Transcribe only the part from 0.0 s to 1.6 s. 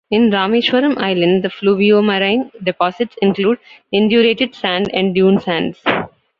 In Rameswaram Island, the